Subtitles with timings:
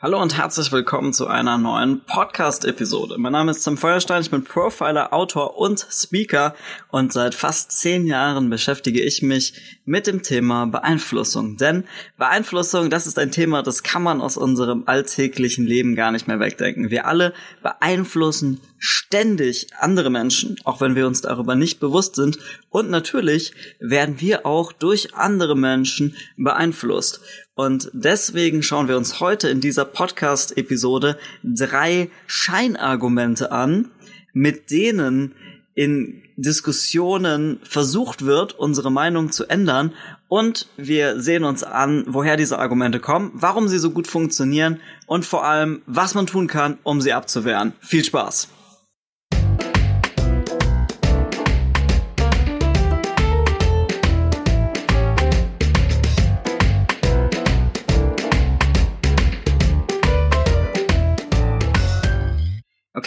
[0.00, 3.16] Hallo und herzlich willkommen zu einer neuen Podcast-Episode.
[3.18, 6.54] Mein Name ist Tim Feuerstein, ich bin Profiler, Autor und Speaker
[6.92, 11.56] und seit fast zehn Jahren beschäftige ich mich mit dem Thema Beeinflussung.
[11.56, 11.82] Denn
[12.16, 16.38] Beeinflussung, das ist ein Thema, das kann man aus unserem alltäglichen Leben gar nicht mehr
[16.38, 16.90] wegdenken.
[16.90, 17.34] Wir alle
[17.64, 22.38] beeinflussen ständig andere Menschen, auch wenn wir uns darüber nicht bewusst sind.
[22.70, 27.20] Und natürlich werden wir auch durch andere Menschen beeinflusst.
[27.58, 33.90] Und deswegen schauen wir uns heute in dieser Podcast-Episode drei Scheinargumente an,
[34.32, 35.34] mit denen
[35.74, 39.92] in Diskussionen versucht wird, unsere Meinung zu ändern.
[40.28, 44.78] Und wir sehen uns an, woher diese Argumente kommen, warum sie so gut funktionieren
[45.08, 47.72] und vor allem, was man tun kann, um sie abzuwehren.
[47.80, 48.50] Viel Spaß!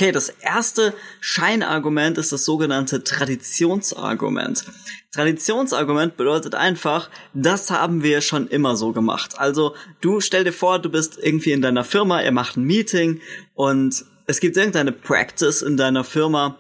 [0.02, 4.66] Okay, das erste Scheinargument ist das sogenannte Traditionsargument.
[5.12, 9.38] Traditionsargument bedeutet einfach, das haben wir schon immer so gemacht.
[9.38, 13.22] Also du stell dir vor, du bist irgendwie in deiner Firma, ihr macht ein Meeting
[13.54, 16.58] und es gibt irgendeine Practice in deiner Firma,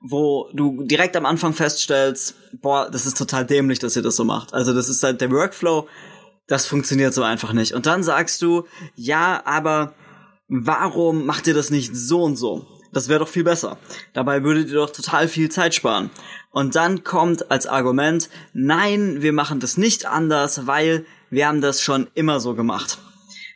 [0.00, 4.24] wo du direkt am Anfang feststellst, boah, das ist total dämlich, dass ihr das so
[4.24, 4.54] macht.
[4.54, 5.86] Also das ist halt der Workflow,
[6.48, 7.74] das funktioniert so einfach nicht.
[7.74, 9.94] Und dann sagst du, ja, aber
[10.48, 12.66] warum macht ihr das nicht so und so?
[12.92, 13.78] Das wäre doch viel besser.
[14.12, 16.10] Dabei würdet ihr doch total viel Zeit sparen.
[16.50, 21.80] Und dann kommt als Argument, nein, wir machen das nicht anders, weil wir haben das
[21.80, 22.98] schon immer so gemacht.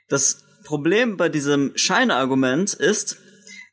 [0.08, 3.18] Das Problem bei diesem Scheinargument ist,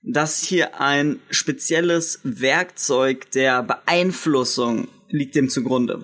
[0.03, 6.03] dass hier ein spezielles Werkzeug der Beeinflussung liegt dem zugrunde.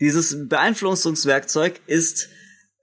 [0.00, 2.30] Dieses Beeinflussungswerkzeug ist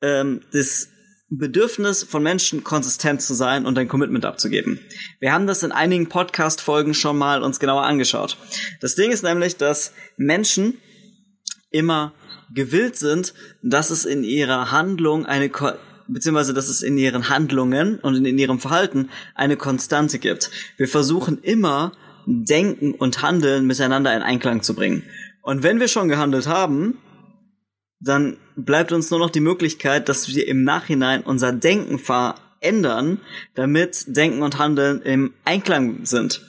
[0.02, 0.90] ähm, das
[1.32, 4.80] Bedürfnis von Menschen, konsistent zu sein und ein Commitment abzugeben.
[5.20, 8.38] Wir haben das in einigen Podcast-Folgen schon mal uns genauer angeschaut.
[8.82, 10.78] Das Ding ist nämlich, dass Menschen
[11.70, 12.14] immer
[12.54, 15.52] gewillt sind, dass es in ihrer Handlung eine
[16.08, 20.50] beziehungsweise dass es in ihren Handlungen und in ihrem Verhalten eine Konstante gibt.
[20.78, 21.92] Wir versuchen immer
[22.26, 25.04] Denken und Handeln miteinander in Einklang zu bringen.
[25.44, 26.98] Und wenn wir schon gehandelt haben,
[28.00, 33.20] dann bleibt uns nur noch die Möglichkeit, dass wir im Nachhinein unser Denken verändern,
[33.56, 36.42] damit Denken und Handeln im Einklang sind.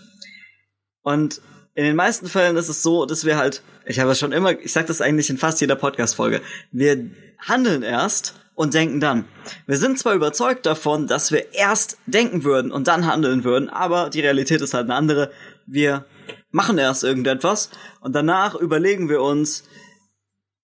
[1.02, 1.40] Und
[1.74, 4.58] in den meisten Fällen ist es so, dass wir halt, ich habe es schon immer,
[4.58, 6.40] ich sage das eigentlich in fast jeder Podcast-Folge,
[6.72, 9.24] wir handeln erst und denken dann.
[9.66, 14.10] Wir sind zwar überzeugt davon, dass wir erst denken würden und dann handeln würden, aber
[14.10, 15.32] die Realität ist halt eine andere.
[15.66, 16.04] Wir
[16.50, 19.64] machen erst irgendetwas und danach überlegen wir uns,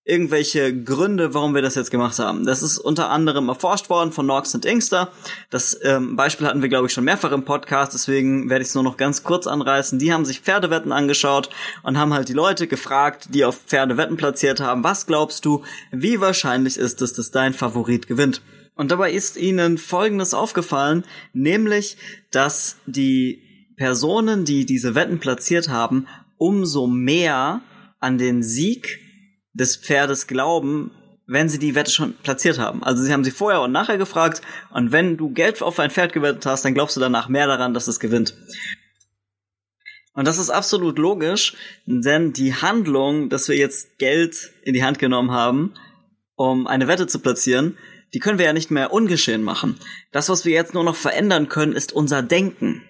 [0.07, 2.47] irgendwelche Gründe, warum wir das jetzt gemacht haben.
[2.47, 5.11] Das ist unter anderem erforscht worden von Norks und Inkster.
[5.51, 8.75] Das ähm, Beispiel hatten wir, glaube ich, schon mehrfach im Podcast, deswegen werde ich es
[8.77, 9.99] nur noch ganz kurz anreißen.
[9.99, 11.51] Die haben sich Pferdewetten angeschaut
[11.83, 16.21] und haben halt die Leute gefragt, die auf Pferdewetten platziert haben, was glaubst du, wie
[16.21, 18.43] wahrscheinlich ist es, dass dein Favorit gewinnt?
[18.77, 21.97] Und dabei ist ihnen Folgendes aufgefallen, nämlich,
[22.31, 23.43] dass die
[23.77, 26.07] Personen, die diese Wetten platziert haben,
[26.37, 27.63] umso mehr
[27.99, 29.01] an den Sieg
[29.57, 30.91] des Pferdes glauben,
[31.27, 32.85] wenn sie die Wette schon platziert haben.
[32.85, 36.13] Also sie haben sie vorher und nachher gefragt und wenn du Geld auf ein Pferd
[36.13, 38.35] gewettet hast, dann glaubst du danach mehr daran, dass es gewinnt.
[40.15, 44.99] Und das ist absolut logisch, denn die Handlung, dass wir jetzt Geld in die Hand
[44.99, 45.75] genommen haben,
[46.37, 47.77] um eine Wette zu platzieren,
[48.15, 49.79] die können wir ja nicht mehr ungeschehen machen.
[50.13, 52.83] Das, was wir jetzt nur noch verändern können, ist unser Denken.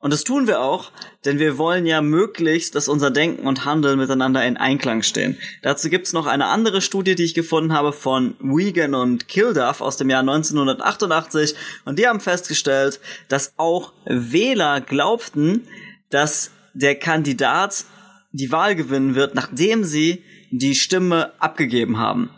[0.00, 0.92] Und das tun wir auch,
[1.24, 5.36] denn wir wollen ja möglichst, dass unser Denken und Handeln miteinander in Einklang stehen.
[5.62, 9.96] Dazu gibt's noch eine andere Studie, die ich gefunden habe von Wigan und Kilduff aus
[9.96, 15.66] dem Jahr 1988 und die haben festgestellt, dass auch Wähler glaubten,
[16.10, 17.84] dass der Kandidat
[18.30, 22.30] die Wahl gewinnen wird, nachdem sie die Stimme abgegeben haben.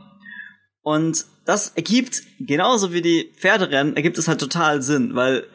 [0.82, 5.46] Und das ergibt, genauso wie die Pferderennen, ergibt es halt total Sinn, weil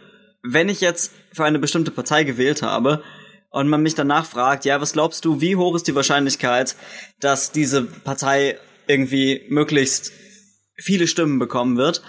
[0.47, 3.03] wenn ich jetzt für eine bestimmte Partei gewählt habe
[3.49, 6.75] und man mich danach fragt, ja, was glaubst du, wie hoch ist die Wahrscheinlichkeit,
[7.19, 8.57] dass diese Partei
[8.87, 10.11] irgendwie möglichst
[10.77, 12.01] viele Stimmen bekommen wird,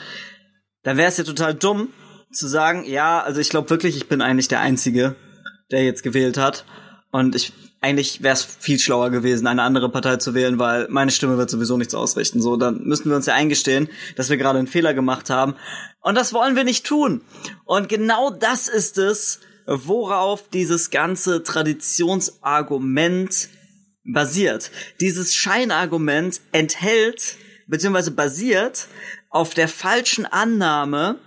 [0.82, 1.92] dann wäre es ja total dumm
[2.32, 5.14] zu sagen, ja, also ich glaube wirklich, ich bin eigentlich der Einzige,
[5.70, 6.64] der jetzt gewählt hat.
[7.16, 11.10] Und ich eigentlich wäre es viel schlauer gewesen, eine andere Partei zu wählen, weil meine
[11.10, 12.42] Stimme wird sowieso nichts ausrichten.
[12.42, 15.54] So, dann müssten wir uns ja eingestehen, dass wir gerade einen Fehler gemacht haben.
[16.00, 17.22] Und das wollen wir nicht tun.
[17.64, 23.48] Und genau das ist es, worauf dieses ganze Traditionsargument
[24.04, 24.70] basiert.
[25.00, 27.36] Dieses Scheinargument enthält
[27.66, 28.88] beziehungsweise basiert
[29.30, 31.18] auf der falschen Annahme,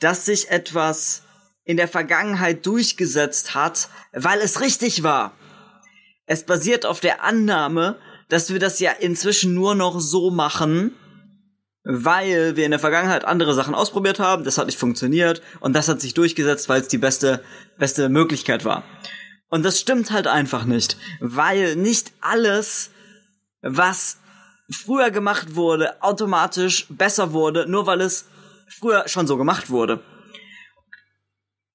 [0.00, 1.22] dass sich etwas
[1.70, 5.36] in der Vergangenheit durchgesetzt hat, weil es richtig war.
[6.26, 7.96] Es basiert auf der Annahme,
[8.28, 10.96] dass wir das ja inzwischen nur noch so machen,
[11.84, 15.86] weil wir in der Vergangenheit andere Sachen ausprobiert haben, das hat nicht funktioniert und das
[15.86, 17.44] hat sich durchgesetzt, weil es die beste,
[17.78, 18.82] beste Möglichkeit war.
[19.48, 22.90] Und das stimmt halt einfach nicht, weil nicht alles,
[23.62, 24.18] was
[24.68, 28.26] früher gemacht wurde, automatisch besser wurde, nur weil es
[28.66, 30.02] früher schon so gemacht wurde.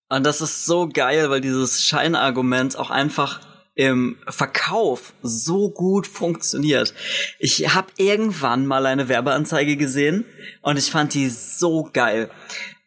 [0.10, 3.42] Und das ist so geil, weil dieses Scheinargument auch einfach
[3.76, 6.94] im Verkauf so gut funktioniert.
[7.40, 10.26] Ich habe irgendwann mal eine Werbeanzeige gesehen
[10.62, 12.30] und ich fand die so geil.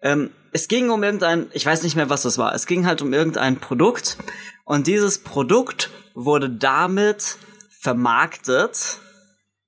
[0.00, 2.54] Ähm, es ging um irgendein, ich weiß nicht mehr, was das war.
[2.54, 4.16] Es ging halt um irgendein Produkt
[4.64, 7.36] und dieses Produkt wurde damit
[7.80, 8.98] vermarktet,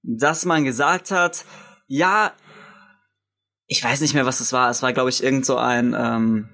[0.02, 1.44] dass man gesagt hat,
[1.87, 2.32] ja,
[3.67, 4.70] ich weiß nicht mehr, was das war.
[4.70, 6.49] Es war, glaube ich, irgend so ein ähm,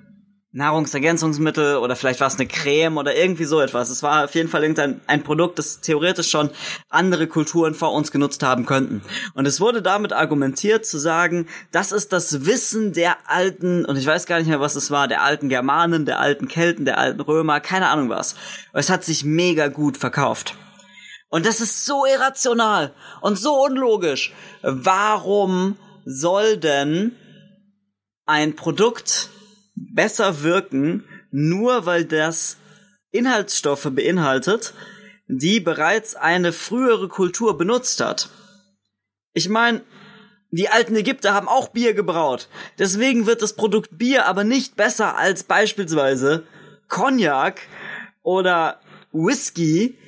[0.56, 3.90] Nahrungsergänzungsmittel oder vielleicht war es eine Creme oder irgendwie so etwas.
[3.90, 6.48] Es war auf jeden Fall irgendein ein Produkt, das theoretisch schon
[6.88, 9.02] andere Kulturen vor uns genutzt haben könnten.
[9.34, 14.06] Und es wurde damit argumentiert zu sagen, das ist das Wissen der alten, und ich
[14.06, 17.20] weiß gar nicht mehr, was es war, der alten Germanen, der alten Kelten, der alten
[17.20, 18.34] Römer, keine Ahnung was.
[18.72, 20.54] es hat sich mega gut verkauft.
[21.28, 24.32] Und das ist so irrational und so unlogisch.
[24.62, 25.76] Warum
[26.06, 27.12] soll denn
[28.24, 29.28] ein Produkt
[29.76, 32.56] besser wirken, nur weil das
[33.12, 34.74] Inhaltsstoffe beinhaltet,
[35.28, 38.30] die bereits eine frühere Kultur benutzt hat.
[39.32, 39.82] Ich meine,
[40.50, 42.48] die alten Ägypter haben auch Bier gebraut.
[42.78, 46.46] Deswegen wird das Produkt Bier aber nicht besser als beispielsweise
[46.88, 47.60] Cognac
[48.22, 48.80] oder
[49.12, 49.98] Whisky,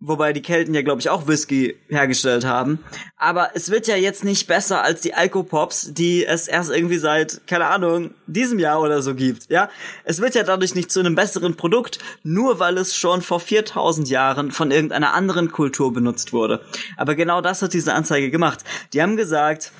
[0.00, 2.78] Wobei die Kelten ja, glaube ich, auch Whisky hergestellt haben.
[3.16, 7.48] Aber es wird ja jetzt nicht besser als die Alkopops, die es erst irgendwie seit,
[7.48, 9.50] keine Ahnung, diesem Jahr oder so gibt.
[9.50, 9.68] Ja,
[10.04, 14.08] es wird ja dadurch nicht zu einem besseren Produkt, nur weil es schon vor 4000
[14.08, 16.60] Jahren von irgendeiner anderen Kultur benutzt wurde.
[16.96, 18.60] Aber genau das hat diese Anzeige gemacht.
[18.92, 19.72] Die haben gesagt,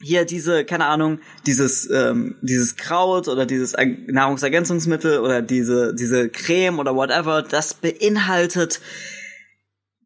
[0.00, 3.74] hier diese, keine Ahnung, dieses, ähm, dieses Kraut oder dieses
[4.06, 8.80] Nahrungsergänzungsmittel oder diese, diese Creme oder whatever, das beinhaltet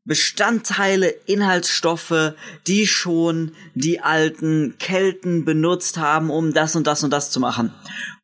[0.09, 2.33] Bestandteile, Inhaltsstoffe,
[2.67, 7.75] die schon die alten Kelten benutzt haben, um das und das und das zu machen.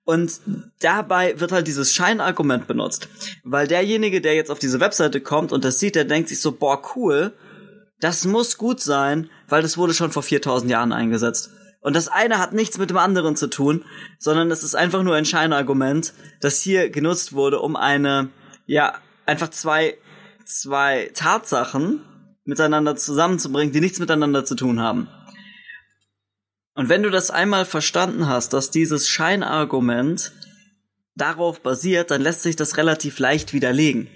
[0.04, 0.40] Und
[0.80, 3.08] dabei wird halt dieses Scheinargument benutzt.
[3.44, 6.52] Weil derjenige, der jetzt auf diese Webseite kommt und das sieht, der denkt sich so,
[6.52, 7.34] boah, cool,
[8.00, 11.50] das muss gut sein, weil das wurde schon vor 4000 Jahren eingesetzt.
[11.82, 13.84] Und das eine hat nichts mit dem anderen zu tun,
[14.18, 18.30] sondern es ist einfach nur ein Scheinargument, das hier genutzt wurde, um eine,
[18.64, 18.94] ja,
[19.26, 19.98] einfach zwei
[20.46, 22.00] zwei Tatsachen
[22.44, 25.08] miteinander zusammenzubringen, die nichts miteinander zu tun haben.
[26.74, 30.32] Und wenn du das einmal verstanden hast, dass dieses Scheinargument
[31.14, 34.08] darauf basiert, dann lässt sich das relativ leicht widerlegen.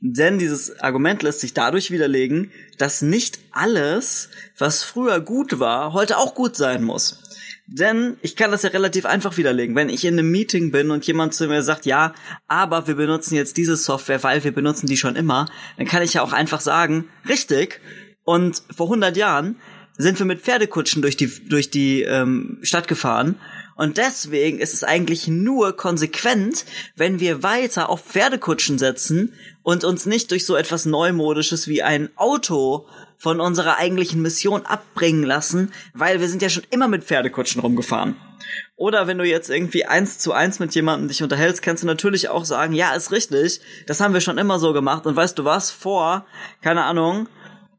[0.00, 6.18] Denn dieses Argument lässt sich dadurch widerlegen, dass nicht alles, was früher gut war, heute
[6.18, 7.22] auch gut sein muss.
[7.66, 9.76] Denn ich kann das ja relativ einfach widerlegen.
[9.76, 12.12] Wenn ich in einem Meeting bin und jemand zu mir sagt, ja,
[12.48, 16.14] aber wir benutzen jetzt diese Software, weil wir benutzen die schon immer, dann kann ich
[16.14, 17.80] ja auch einfach sagen, richtig.
[18.24, 19.56] Und vor 100 Jahren
[19.96, 23.36] sind wir mit Pferdekutschen durch die, durch die ähm, Stadt gefahren.
[23.74, 26.64] Und deswegen ist es eigentlich nur konsequent,
[26.96, 32.10] wenn wir weiter auf Pferdekutschen setzen und uns nicht durch so etwas Neumodisches wie ein
[32.16, 32.86] Auto
[33.22, 38.16] von unserer eigentlichen Mission abbringen lassen, weil wir sind ja schon immer mit Pferdekutschen rumgefahren.
[38.74, 42.30] Oder wenn du jetzt irgendwie eins zu eins mit jemandem dich unterhältst, kannst du natürlich
[42.30, 45.06] auch sagen, ja, ist richtig, das haben wir schon immer so gemacht.
[45.06, 46.26] Und weißt du was, vor,
[46.62, 47.28] keine Ahnung,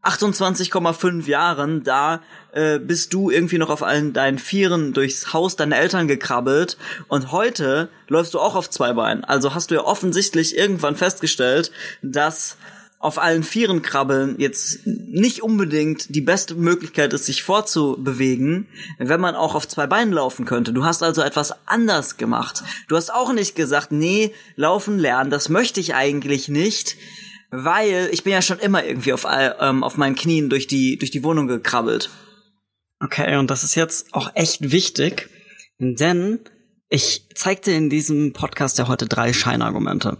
[0.04, 2.22] 28,5 Jahren, da
[2.54, 6.78] äh, bist du irgendwie noch auf allen deinen Vieren durchs Haus deiner Eltern gekrabbelt
[7.10, 9.26] und heute läufst du auch auf zwei Beinen.
[9.26, 11.70] Also hast du ja offensichtlich irgendwann festgestellt,
[12.02, 12.56] dass
[13.04, 19.36] auf allen Vieren krabbeln jetzt nicht unbedingt die beste Möglichkeit ist, sich vorzubewegen, wenn man
[19.36, 20.72] auch auf zwei Beinen laufen könnte.
[20.72, 22.64] Du hast also etwas anders gemacht.
[22.88, 26.96] Du hast auch nicht gesagt, nee, laufen lernen, das möchte ich eigentlich nicht,
[27.52, 31.12] weil ich bin ja schon immer irgendwie auf, ähm, auf meinen Knien durch die, durch
[31.12, 32.10] die Wohnung gekrabbelt.
[33.02, 35.30] Okay, und das ist jetzt auch echt wichtig,
[35.78, 36.40] denn
[36.88, 40.20] ich zeigte in diesem Podcast ja heute drei Scheinargumente.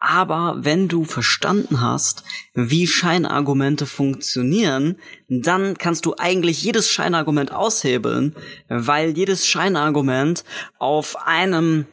[0.00, 2.22] Aber wenn du verstanden hast,
[2.54, 4.96] wie Scheinargumente funktionieren,
[5.28, 8.36] dann kannst du eigentlich jedes Scheinargument aushebeln,
[8.68, 10.44] weil jedes Scheinargument
[10.78, 11.86] auf einem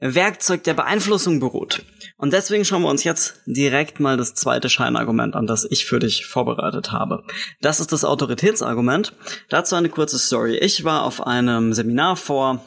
[0.00, 1.84] Werkzeug der Beeinflussung beruht.
[2.16, 5.98] Und deswegen schauen wir uns jetzt direkt mal das zweite Scheinargument an, das ich für
[5.98, 7.24] dich vorbereitet habe.
[7.60, 9.14] Das ist das Autoritätsargument.
[9.50, 10.56] Dazu eine kurze Story.
[10.56, 12.64] Ich war auf einem Seminar vor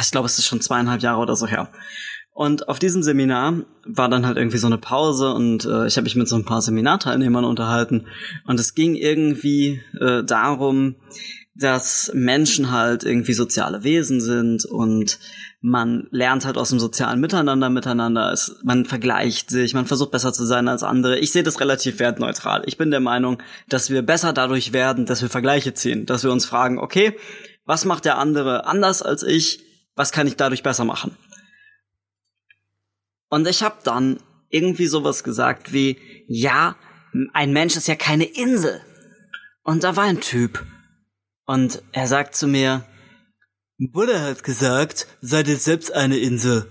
[0.00, 1.70] ich glaube, es ist schon zweieinhalb Jahre oder so her.
[2.34, 6.02] Und auf diesem Seminar war dann halt irgendwie so eine Pause und äh, ich habe
[6.04, 8.06] mich mit so ein paar Seminarteilnehmern unterhalten
[8.44, 10.96] und es ging irgendwie äh, darum,
[11.54, 15.20] dass Menschen halt irgendwie soziale Wesen sind und
[15.60, 20.32] man lernt halt aus dem sozialen Miteinander miteinander, es, man vergleicht sich, man versucht besser
[20.32, 21.20] zu sein als andere.
[21.20, 22.64] Ich sehe das relativ wertneutral.
[22.66, 26.32] Ich bin der Meinung, dass wir besser dadurch werden, dass wir Vergleiche ziehen, dass wir
[26.32, 27.16] uns fragen, okay,
[27.64, 29.60] was macht der andere anders als ich?
[29.94, 31.16] Was kann ich dadurch besser machen?
[33.34, 35.98] Und ich habe dann irgendwie sowas gesagt wie,
[36.28, 36.76] ja,
[37.32, 38.80] ein Mensch ist ja keine Insel.
[39.64, 40.64] Und da war ein Typ.
[41.44, 42.84] Und er sagt zu mir,
[43.76, 46.70] Buddha hat gesagt, seid ihr selbst eine Insel.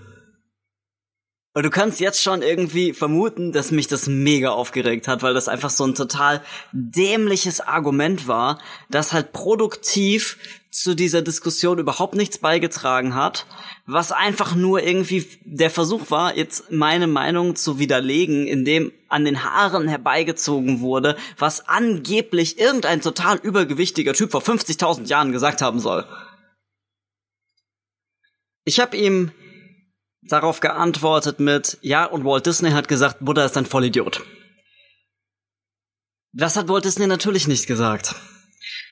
[1.56, 5.46] Und du kannst jetzt schon irgendwie vermuten, dass mich das mega aufgeregt hat, weil das
[5.46, 6.42] einfach so ein total
[6.72, 8.58] dämliches Argument war,
[8.90, 10.36] das halt produktiv
[10.72, 13.46] zu dieser Diskussion überhaupt nichts beigetragen hat,
[13.86, 19.44] was einfach nur irgendwie der Versuch war, jetzt meine Meinung zu widerlegen, indem an den
[19.44, 26.04] Haaren herbeigezogen wurde, was angeblich irgendein total übergewichtiger Typ vor 50.000 Jahren gesagt haben soll.
[28.64, 29.30] Ich habe ihm
[30.28, 34.22] darauf geantwortet mit, ja, und Walt Disney hat gesagt, Buddha ist ein Vollidiot.
[36.32, 38.14] Das hat Walt Disney natürlich nicht gesagt.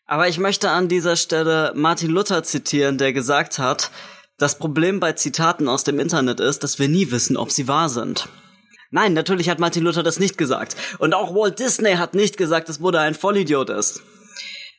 [0.07, 3.91] Aber ich möchte an dieser Stelle Martin Luther zitieren, der gesagt hat,
[4.39, 7.89] das Problem bei Zitaten aus dem Internet ist, dass wir nie wissen, ob sie wahr
[7.89, 8.29] sind.
[8.91, 10.77] Nein, natürlich hat Martin Luther das nicht gesagt.
[10.99, 14.03] Und auch Walt Disney hat nicht gesagt, dass Buddha ein Vollidiot ist.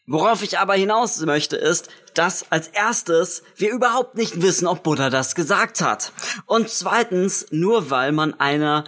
[0.05, 5.09] Worauf ich aber hinaus möchte, ist, dass als erstes wir überhaupt nicht wissen, ob Buddha
[5.09, 6.11] das gesagt hat.
[6.45, 8.83] Und zweitens, nur weil man einer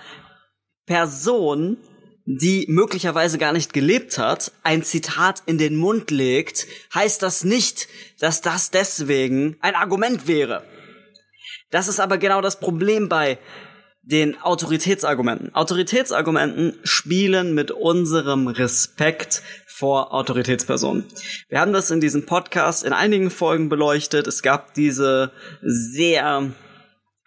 [0.85, 1.77] Person,
[2.25, 7.87] die möglicherweise gar nicht gelebt hat, ein Zitat in den Mund legt, heißt das nicht,
[8.19, 10.65] dass das deswegen ein Argument wäre.
[11.71, 13.39] Das ist aber genau das Problem bei
[14.05, 15.53] den Autoritätsargumenten.
[15.55, 21.05] Autoritätsargumenten spielen mit unserem Respekt vor Autoritätspersonen.
[21.49, 24.27] Wir haben das in diesem Podcast in einigen Folgen beleuchtet.
[24.27, 25.31] Es gab diese
[25.61, 26.51] sehr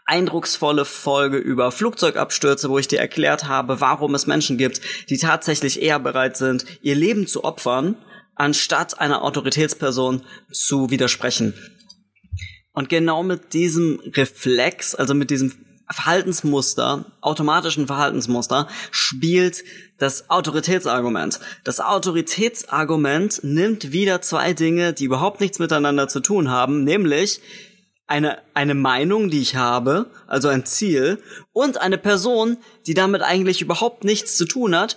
[0.06, 4.80] eindrucksvolle Folge über Flugzeugabstürze, wo ich dir erklärt habe, warum es Menschen gibt,
[5.10, 7.96] die tatsächlich eher bereit sind, ihr Leben zu opfern,
[8.34, 11.54] anstatt einer Autoritätsperson zu widersprechen.
[12.72, 19.64] Und genau mit diesem Reflex, also mit diesem Verhaltensmuster, automatischen Verhaltensmuster, spielt
[19.98, 21.40] das Autoritätsargument.
[21.64, 27.40] Das Autoritätsargument nimmt wieder zwei Dinge, die überhaupt nichts miteinander zu tun haben, nämlich
[28.06, 33.60] eine, eine Meinung, die ich habe, also ein Ziel, und eine Person, die damit eigentlich
[33.60, 34.96] überhaupt nichts zu tun hat,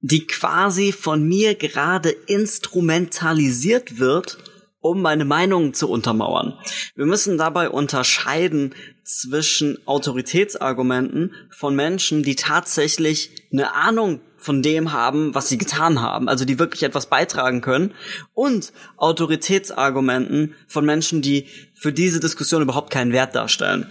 [0.00, 4.38] die quasi von mir gerade instrumentalisiert wird,
[4.82, 6.58] um meine Meinung zu untermauern.
[6.94, 8.74] Wir müssen dabei unterscheiden
[9.04, 16.28] zwischen Autoritätsargumenten von Menschen, die tatsächlich eine Ahnung von dem haben, was sie getan haben,
[16.28, 17.94] also die wirklich etwas beitragen können,
[18.34, 23.86] und Autoritätsargumenten von Menschen, die für diese Diskussion überhaupt keinen Wert darstellen.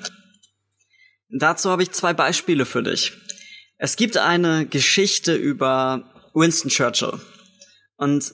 [1.30, 3.14] Dazu habe ich zwei Beispiele für dich.
[3.78, 7.14] Es gibt eine Geschichte über Winston Churchill.
[7.96, 8.34] Und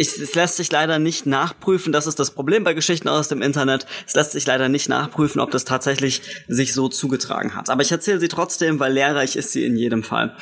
[0.00, 3.42] ich, es lässt sich leider nicht nachprüfen, das ist das Problem bei Geschichten aus dem
[3.42, 3.86] Internet.
[4.06, 7.68] Es lässt sich leider nicht nachprüfen, ob das tatsächlich sich so zugetragen hat.
[7.68, 10.34] Aber ich erzähle sie trotzdem, weil lehrreich ist sie in jedem Fall.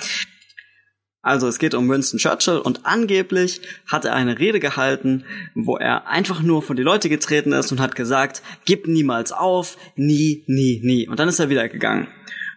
[1.22, 3.60] Also es geht um Winston Churchill und angeblich
[3.90, 5.24] hat er eine Rede gehalten,
[5.56, 9.76] wo er einfach nur von die Leute getreten ist und hat gesagt, gib niemals auf,
[9.96, 11.08] nie, nie, nie.
[11.08, 12.06] Und dann ist er wieder gegangen.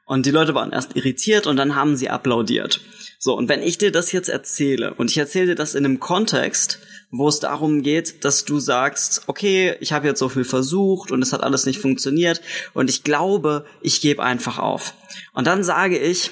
[0.05, 2.79] Und die Leute waren erst irritiert und dann haben sie applaudiert.
[3.17, 5.99] So, und wenn ich dir das jetzt erzähle und ich erzähle dir das in einem
[5.99, 6.79] Kontext,
[7.11, 11.21] wo es darum geht, dass du sagst, okay, ich habe jetzt so viel versucht und
[11.21, 12.41] es hat alles nicht funktioniert
[12.73, 14.93] und ich glaube, ich gebe einfach auf.
[15.33, 16.31] Und dann sage ich,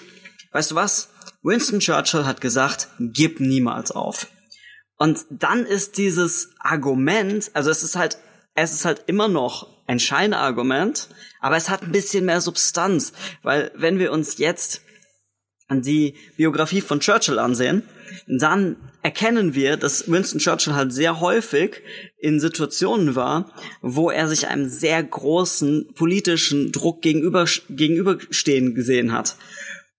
[0.54, 1.10] weißt du was?
[1.44, 4.28] Winston Churchill hat gesagt, gib niemals auf.
[4.98, 8.18] Und dann ist dieses Argument, also es ist halt,
[8.56, 11.10] es ist halt immer noch ein Scheinargument,
[11.40, 14.82] aber es hat ein bisschen mehr Substanz, weil wenn wir uns jetzt
[15.70, 17.84] die Biografie von Churchill ansehen,
[18.28, 21.82] dann erkennen wir, dass Winston Churchill halt sehr häufig
[22.18, 29.36] in Situationen war, wo er sich einem sehr großen politischen Druck gegenüber, gegenüberstehen gesehen hat.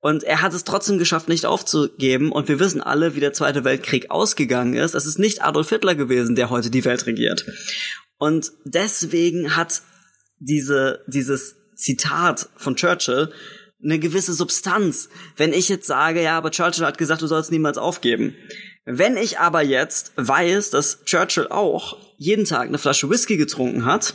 [0.00, 2.32] Und er hat es trotzdem geschafft, nicht aufzugeben.
[2.32, 4.94] Und wir wissen alle, wie der Zweite Weltkrieg ausgegangen ist.
[4.94, 7.44] Es ist nicht Adolf Hitler gewesen, der heute die Welt regiert.
[8.16, 9.82] Und deswegen hat
[10.38, 13.30] diese, dieses Zitat von Churchill
[13.82, 15.08] eine gewisse Substanz.
[15.36, 18.34] Wenn ich jetzt sage, ja, aber Churchill hat gesagt, du sollst niemals aufgeben.
[18.98, 24.14] Wenn ich aber jetzt weiß, dass Churchill auch jeden Tag eine Flasche Whisky getrunken hat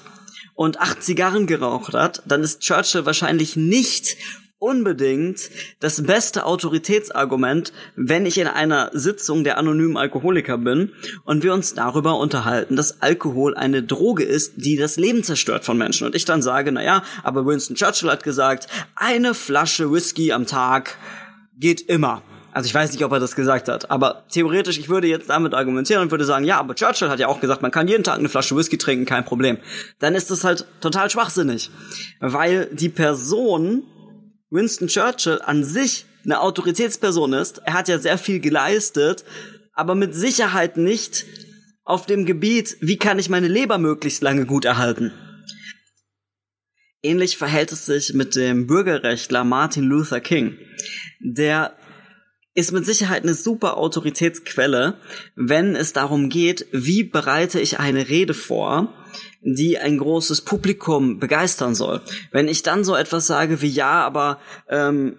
[0.53, 4.17] und acht Zigarren geraucht hat, dann ist Churchill wahrscheinlich nicht
[4.58, 10.91] unbedingt das beste Autoritätsargument, wenn ich in einer Sitzung der anonymen Alkoholiker bin
[11.24, 15.77] und wir uns darüber unterhalten, dass Alkohol eine Droge ist, die das Leben zerstört von
[15.77, 16.08] Menschen.
[16.08, 20.48] Und ich dann sage, na ja, aber Winston Churchill hat gesagt, eine Flasche Whisky am
[20.48, 20.98] Tag
[21.58, 22.24] geht immer.
[22.55, 25.53] Also ich weiß nicht, ob er das gesagt hat, aber theoretisch, ich würde jetzt damit
[25.53, 28.17] argumentieren und würde sagen, ja, aber Churchill hat ja auch gesagt, man kann jeden Tag
[28.17, 29.57] eine Flasche Whisky trinken, kein Problem.
[30.00, 31.69] Dann ist das halt total schwachsinnig,
[32.21, 33.83] weil die Person
[34.51, 37.57] Winston Churchill an sich eine Autoritätsperson ist.
[37.65, 39.25] Er hat ja sehr viel geleistet,
[39.74, 41.25] aber mit Sicherheit nicht
[41.83, 45.12] auf dem Gebiet, wie kann ich meine Leber möglichst lange gut erhalten.
[47.03, 50.57] Ähnlich verhält es sich mit dem Bürgerrechtler Martin Luther King.
[51.19, 51.75] Der
[52.55, 54.97] ist mit Sicherheit eine super Autoritätsquelle,
[55.35, 58.93] wenn es darum geht, wie bereite ich eine Rede vor,
[59.41, 62.01] die ein großes Publikum begeistern soll.
[62.31, 65.17] Wenn ich dann so etwas sage wie ja, aber ähm,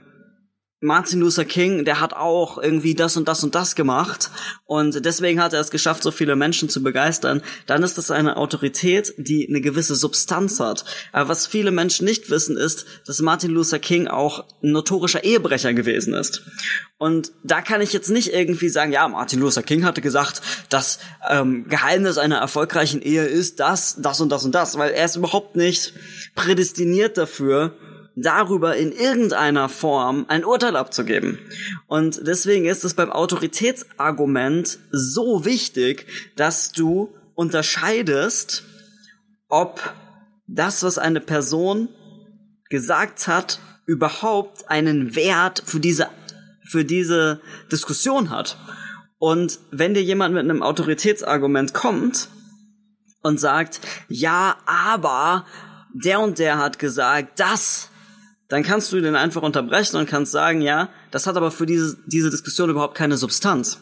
[0.80, 4.30] Martin Luther King, der hat auch irgendwie das und das und das gemacht
[4.66, 8.36] und deswegen hat er es geschafft, so viele Menschen zu begeistern, dann ist das eine
[8.36, 10.84] Autorität, die eine gewisse Substanz hat.
[11.12, 15.72] Aber was viele Menschen nicht wissen, ist, dass Martin Luther King auch ein notorischer Ehebrecher
[15.72, 16.42] gewesen ist.
[16.98, 20.98] Und da kann ich jetzt nicht irgendwie sagen, ja, Martin Luther King hatte gesagt, das
[21.30, 25.16] ähm, Geheimnis einer erfolgreichen Ehe ist das, das und das und das, weil er ist
[25.16, 25.94] überhaupt nicht
[26.34, 27.76] prädestiniert dafür,
[28.16, 31.38] darüber in irgendeiner Form ein Urteil abzugeben.
[31.86, 38.64] Und deswegen ist es beim Autoritätsargument so wichtig, dass du unterscheidest,
[39.48, 39.94] ob
[40.46, 41.88] das, was eine Person
[42.70, 46.08] gesagt hat, überhaupt einen Wert für diese,
[46.64, 48.56] für diese Diskussion hat.
[49.18, 52.28] Und wenn dir jemand mit einem Autoritätsargument kommt
[53.22, 55.44] und sagt, ja, aber
[55.92, 57.90] der und der hat gesagt, das
[58.48, 61.98] dann kannst du den einfach unterbrechen und kannst sagen, ja, das hat aber für diese,
[62.06, 63.80] diese Diskussion überhaupt keine Substanz.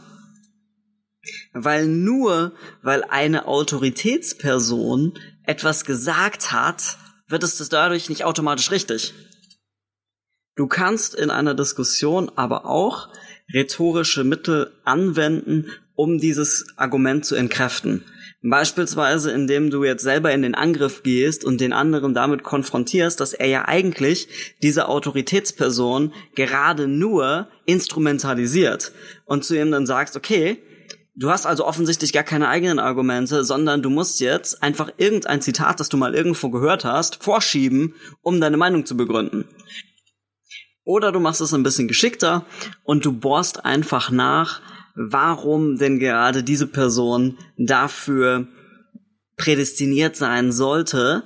[1.52, 9.14] Weil nur, weil eine Autoritätsperson etwas gesagt hat, wird es dadurch nicht automatisch richtig.
[10.56, 13.08] Du kannst in einer Diskussion aber auch
[13.52, 18.04] rhetorische Mittel anwenden, um dieses Argument zu entkräften.
[18.46, 23.32] Beispielsweise, indem du jetzt selber in den Angriff gehst und den anderen damit konfrontierst, dass
[23.32, 24.28] er ja eigentlich
[24.62, 28.92] diese Autoritätsperson gerade nur instrumentalisiert
[29.24, 30.58] und zu ihm dann sagst, okay,
[31.16, 35.80] du hast also offensichtlich gar keine eigenen Argumente, sondern du musst jetzt einfach irgendein Zitat,
[35.80, 39.46] das du mal irgendwo gehört hast, vorschieben, um deine Meinung zu begründen.
[40.84, 42.44] Oder du machst es ein bisschen geschickter
[42.82, 44.60] und du bohrst einfach nach,
[44.94, 48.46] warum denn gerade diese Person dafür
[49.36, 51.24] prädestiniert sein sollte,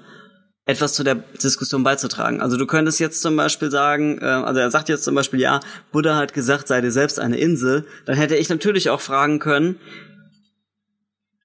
[0.65, 2.43] etwas zu der Diskussion beizutragen.
[2.43, 5.61] Also du könntest jetzt zum Beispiel sagen, äh, also er sagt jetzt zum Beispiel, ja,
[5.93, 7.87] Buddha hat gesagt, sei dir selbst eine Insel.
[8.05, 9.77] Dann hätte ich natürlich auch fragen können,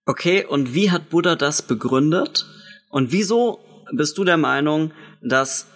[0.06, 2.46] okay, und wie hat Buddha das begründet?
[2.90, 3.60] Und wieso
[3.94, 5.68] bist du der Meinung, dass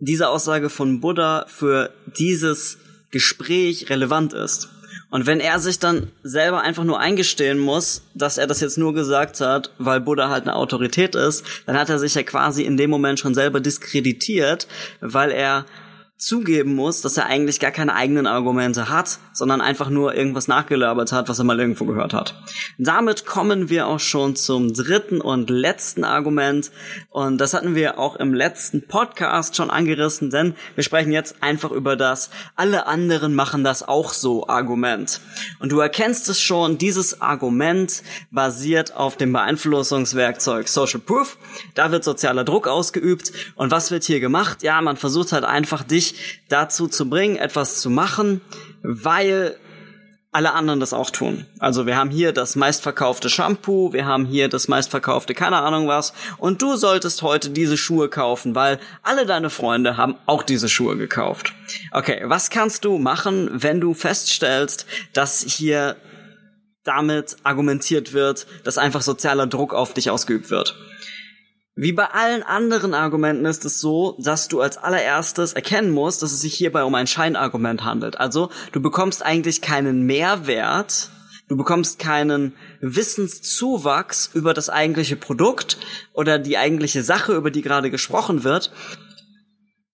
[0.00, 2.78] diese Aussage von Buddha für dieses
[3.12, 4.70] Gespräch relevant ist?
[5.10, 8.92] Und wenn er sich dann selber einfach nur eingestehen muss, dass er das jetzt nur
[8.92, 12.76] gesagt hat, weil Buddha halt eine Autorität ist, dann hat er sich ja quasi in
[12.76, 14.68] dem Moment schon selber diskreditiert,
[15.00, 15.64] weil er
[16.18, 21.12] zugeben muss, dass er eigentlich gar keine eigenen Argumente hat, sondern einfach nur irgendwas nachgelabert
[21.12, 22.34] hat, was er mal irgendwo gehört hat.
[22.76, 26.72] Damit kommen wir auch schon zum dritten und letzten Argument.
[27.10, 31.70] Und das hatten wir auch im letzten Podcast schon angerissen, denn wir sprechen jetzt einfach
[31.70, 35.20] über das alle anderen machen das auch so Argument.
[35.60, 38.02] Und du erkennst es schon, dieses Argument
[38.32, 41.38] basiert auf dem Beeinflussungswerkzeug Social Proof.
[41.74, 43.32] Da wird sozialer Druck ausgeübt.
[43.54, 44.64] Und was wird hier gemacht?
[44.64, 46.07] Ja, man versucht halt einfach dich
[46.48, 48.40] dazu zu bringen, etwas zu machen,
[48.82, 49.56] weil
[50.30, 51.46] alle anderen das auch tun.
[51.58, 56.12] Also wir haben hier das meistverkaufte Shampoo, wir haben hier das meistverkaufte keine Ahnung was
[56.36, 60.96] und du solltest heute diese Schuhe kaufen, weil alle deine Freunde haben auch diese Schuhe
[60.96, 61.54] gekauft.
[61.92, 65.96] Okay, was kannst du machen, wenn du feststellst, dass hier
[66.84, 70.76] damit argumentiert wird, dass einfach sozialer Druck auf dich ausgeübt wird?
[71.80, 76.32] Wie bei allen anderen Argumenten ist es so, dass du als allererstes erkennen musst, dass
[76.32, 78.18] es sich hierbei um ein Scheinargument handelt.
[78.18, 81.10] Also du bekommst eigentlich keinen Mehrwert,
[81.46, 85.78] du bekommst keinen Wissenszuwachs über das eigentliche Produkt
[86.14, 88.72] oder die eigentliche Sache, über die gerade gesprochen wird.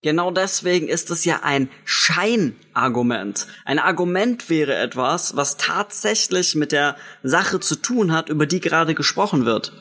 [0.00, 3.46] Genau deswegen ist es ja ein Scheinargument.
[3.66, 8.94] Ein Argument wäre etwas, was tatsächlich mit der Sache zu tun hat, über die gerade
[8.94, 9.74] gesprochen wird.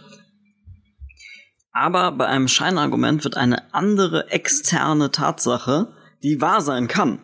[1.73, 7.19] Aber bei einem Scheinargument wird eine andere externe Tatsache, die wahr sein kann,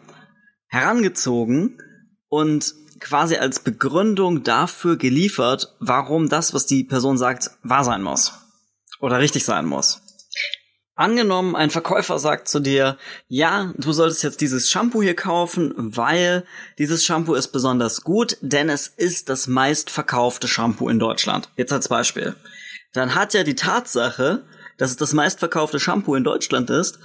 [0.68, 1.78] herangezogen
[2.28, 8.34] und quasi als Begründung dafür geliefert, warum das, was die Person sagt, wahr sein muss.
[9.00, 10.02] Oder richtig sein muss.
[10.96, 12.98] Angenommen, ein Verkäufer sagt zu dir,
[13.30, 16.44] ja, du solltest jetzt dieses Shampoo hier kaufen, weil
[16.78, 21.50] dieses Shampoo ist besonders gut, denn es ist das meistverkaufte Shampoo in Deutschland.
[21.56, 22.36] Jetzt als Beispiel.
[22.94, 24.44] Dann hat ja die Tatsache,
[24.78, 27.00] dass es das meistverkaufte Shampoo in Deutschland ist,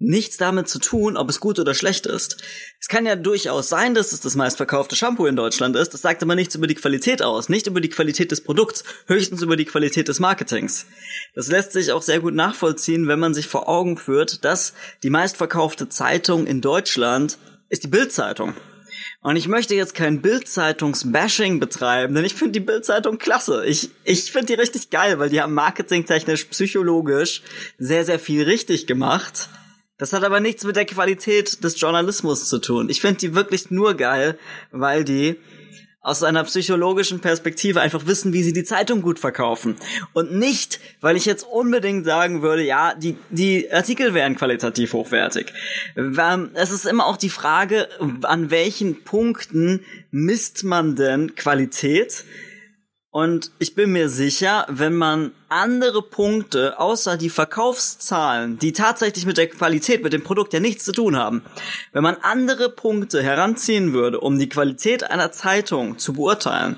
[0.00, 2.36] nichts damit zu tun, ob es gut oder schlecht ist.
[2.80, 5.92] Es kann ja durchaus sein, dass es das meistverkaufte Shampoo in Deutschland ist.
[5.92, 9.42] Das sagt aber nichts über die Qualität aus, nicht über die Qualität des Produkts, höchstens
[9.42, 10.86] über die Qualität des Marketings.
[11.34, 14.72] Das lässt sich auch sehr gut nachvollziehen, wenn man sich vor Augen führt, dass
[15.02, 18.54] die meistverkaufte Zeitung in Deutschland ist die Bildzeitung.
[19.20, 23.66] Und ich möchte jetzt kein Bildzeitungs-Bashing betreiben, denn ich finde die Bildzeitung klasse.
[23.66, 27.42] Ich, ich finde die richtig geil, weil die haben marketingtechnisch, psychologisch
[27.78, 29.48] sehr, sehr viel richtig gemacht.
[29.98, 32.88] Das hat aber nichts mit der Qualität des Journalismus zu tun.
[32.88, 34.38] Ich finde die wirklich nur geil,
[34.70, 35.40] weil die
[36.00, 39.76] aus einer psychologischen Perspektive einfach wissen, wie sie die Zeitung gut verkaufen.
[40.12, 45.52] Und nicht, weil ich jetzt unbedingt sagen würde, ja, die, die Artikel wären qualitativ hochwertig.
[45.96, 47.88] Ähm, es ist immer auch die Frage,
[48.22, 52.24] an welchen Punkten misst man denn Qualität?
[53.10, 59.38] Und ich bin mir sicher, wenn man andere Punkte außer die Verkaufszahlen, die tatsächlich mit
[59.38, 61.42] der Qualität, mit dem Produkt ja nichts zu tun haben,
[61.92, 66.76] wenn man andere Punkte heranziehen würde, um die Qualität einer Zeitung zu beurteilen,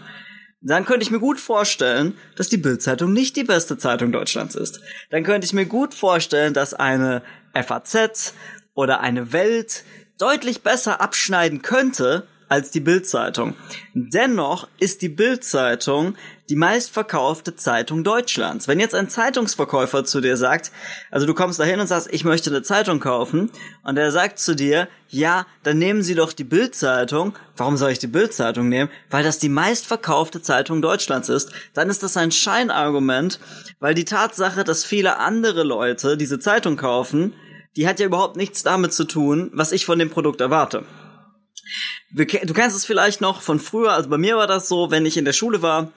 [0.63, 4.81] dann könnte ich mir gut vorstellen, dass die Bildzeitung nicht die beste Zeitung Deutschlands ist.
[5.09, 7.23] Dann könnte ich mir gut vorstellen, dass eine
[7.55, 8.35] FAZ
[8.75, 9.85] oder eine Welt
[10.19, 13.55] deutlich besser abschneiden könnte als die Bildzeitung.
[13.95, 16.17] Dennoch ist die Bildzeitung
[16.49, 18.67] die meistverkaufte Zeitung Deutschlands.
[18.67, 20.73] Wenn jetzt ein Zeitungsverkäufer zu dir sagt,
[21.13, 23.53] also du kommst dahin und sagst, ich möchte eine Zeitung kaufen,
[23.85, 27.39] und er sagt zu dir, ja, dann nehmen Sie doch die Bildzeitung.
[27.57, 28.91] Warum soll ich die Bildzeitung nehmen?
[29.11, 31.53] Weil das die meistverkaufte Zeitung Deutschlands ist.
[31.73, 33.39] Dann ist das ein Scheinargument,
[33.79, 37.33] weil die Tatsache, dass viele andere Leute diese Zeitung kaufen,
[37.77, 40.85] die hat ja überhaupt nichts damit zu tun, was ich von dem Produkt erwarte.
[42.13, 45.17] Du kennst es vielleicht noch von früher, also bei mir war das so, wenn ich
[45.17, 45.93] in der Schule war.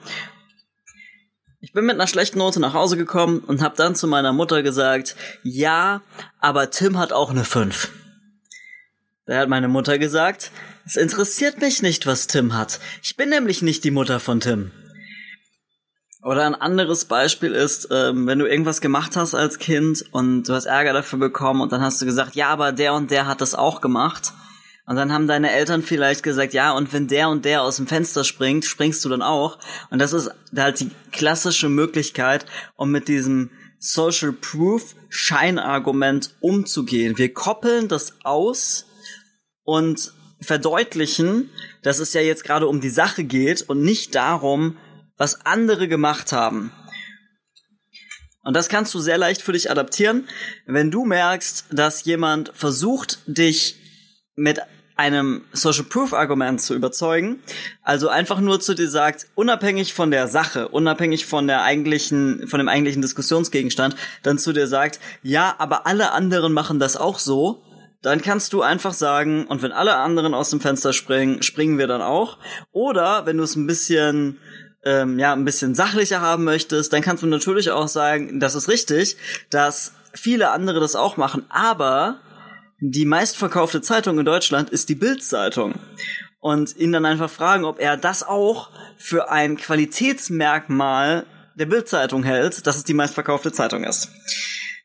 [1.62, 4.64] Ich bin mit einer schlechten Note nach Hause gekommen und habe dann zu meiner Mutter
[4.64, 6.02] gesagt, ja,
[6.40, 7.90] aber Tim hat auch eine 5.
[9.26, 10.52] Da hat meine Mutter gesagt,
[10.86, 12.80] es interessiert mich nicht, was Tim hat.
[13.02, 14.72] Ich bin nämlich nicht die Mutter von Tim.
[16.22, 20.54] Oder ein anderes Beispiel ist, ähm, wenn du irgendwas gemacht hast als Kind und du
[20.54, 23.42] hast Ärger dafür bekommen und dann hast du gesagt, ja, aber der und der hat
[23.42, 24.34] das auch gemacht.
[24.86, 27.88] Und dann haben deine Eltern vielleicht gesagt, ja, und wenn der und der aus dem
[27.88, 29.58] Fenster springt, springst du dann auch.
[29.90, 37.18] Und das ist halt die klassische Möglichkeit, um mit diesem Social Proof Scheinargument umzugehen.
[37.18, 38.86] Wir koppeln das aus
[39.64, 41.50] und verdeutlichen,
[41.82, 44.78] dass es ja jetzt gerade um die Sache geht und nicht darum,
[45.18, 46.72] was andere gemacht haben.
[48.44, 50.28] Und das kannst du sehr leicht für dich adaptieren,
[50.66, 53.78] wenn du merkst, dass jemand versucht, dich
[54.36, 54.62] mit
[54.96, 57.42] einem Social Proof Argument zu überzeugen.
[57.82, 62.60] Also einfach nur zu dir sagt, unabhängig von der Sache, unabhängig von der eigentlichen, von
[62.60, 67.64] dem eigentlichen Diskussionsgegenstand, dann zu dir sagt, ja, aber alle anderen machen das auch so.
[68.02, 71.88] Dann kannst du einfach sagen, und wenn alle anderen aus dem Fenster springen, springen wir
[71.88, 72.38] dann auch.
[72.72, 74.38] Oder wenn du es ein bisschen
[74.86, 78.68] ähm, ja, ein bisschen sachlicher haben möchtest, dann kannst du natürlich auch sagen, das ist
[78.68, 79.16] richtig,
[79.50, 82.20] dass viele andere das auch machen, aber
[82.86, 85.76] die meistverkaufte Zeitung in Deutschland ist die Bild-Zeitung.
[86.42, 92.68] Und ihn dann einfach fragen, ob er das auch für ein Qualitätsmerkmal der Bild-Zeitung hält,
[92.68, 94.10] dass es die meistverkaufte Zeitung ist.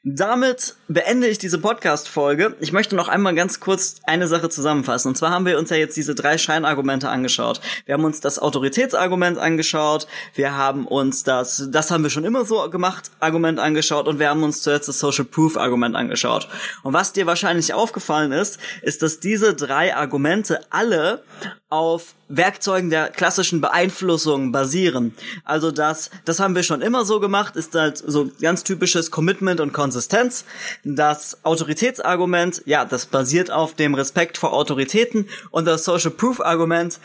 [0.04, 2.54] Damit beende ich diese Podcast-Folge.
[2.61, 5.08] Ich möchte noch einmal ganz kurz eine Sache zusammenfassen.
[5.08, 7.61] Und zwar haben wir uns ja jetzt diese drei Scheinargumente angeschaut.
[7.84, 10.06] Wir haben uns das Autoritätsargument angeschaut.
[10.34, 14.06] Wir haben uns das, das haben wir schon immer so gemacht, Argument angeschaut.
[14.06, 16.48] Und wir haben uns zuletzt das Social Proof Argument angeschaut.
[16.84, 21.24] Und was dir wahrscheinlich aufgefallen ist, ist, dass diese drei Argumente alle
[21.70, 25.14] auf Werkzeugen der klassischen Beeinflussung basieren.
[25.44, 29.61] Also das, das haben wir schon immer so gemacht, ist halt so ganz typisches Commitment
[29.61, 30.44] und Konsistenz.
[30.85, 36.98] Das Autoritätsargument, ja, das basiert auf dem Respekt vor Autoritäten und das Social Proof Argument,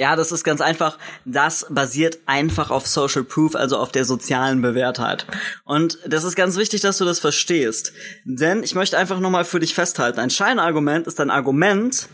[0.00, 0.96] ja, das ist ganz einfach.
[1.24, 5.26] Das basiert einfach auf Social Proof, also auf der sozialen Bewährtheit.
[5.64, 7.92] Und das ist ganz wichtig, dass du das verstehst.
[8.24, 10.20] Denn ich möchte einfach nochmal für dich festhalten.
[10.20, 12.08] Ein Scheinargument ist ein Argument,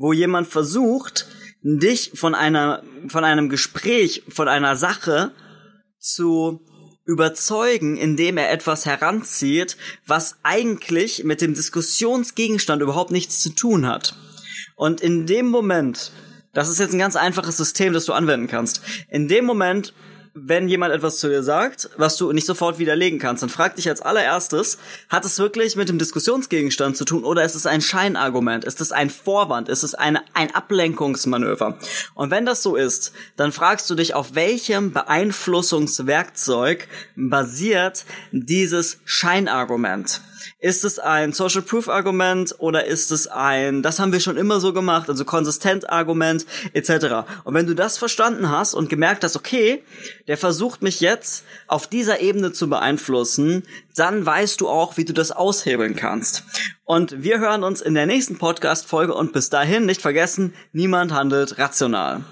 [0.00, 1.26] wo jemand versucht,
[1.62, 5.32] dich von einer, von einem Gespräch, von einer Sache
[5.98, 6.66] zu
[7.04, 14.16] überzeugen, indem er etwas heranzieht, was eigentlich mit dem Diskussionsgegenstand überhaupt nichts zu tun hat.
[14.74, 16.12] Und in dem Moment,
[16.54, 18.80] das ist jetzt ein ganz einfaches System, das du anwenden kannst.
[19.10, 19.92] In dem Moment,
[20.34, 23.88] wenn jemand etwas zu dir sagt, was du nicht sofort widerlegen kannst, dann frag dich
[23.88, 28.64] als allererstes, hat es wirklich mit dem Diskussionsgegenstand zu tun oder ist es ein Scheinargument?
[28.64, 29.68] Ist es ein Vorwand?
[29.68, 31.78] Ist es eine, ein Ablenkungsmanöver?
[32.14, 40.20] Und wenn das so ist, dann fragst du dich, auf welchem Beeinflussungswerkzeug basiert dieses Scheinargument?
[40.58, 44.60] Ist es ein Social Proof Argument oder ist es ein, das haben wir schon immer
[44.60, 47.26] so gemacht, also konsistent Argument etc.
[47.44, 49.82] Und wenn du das verstanden hast und gemerkt hast, okay,
[50.28, 53.64] der versucht mich jetzt auf dieser Ebene zu beeinflussen,
[53.96, 56.44] dann weißt du auch, wie du das aushebeln kannst.
[56.84, 61.12] Und wir hören uns in der nächsten Podcast Folge und bis dahin nicht vergessen, niemand
[61.12, 62.24] handelt rational.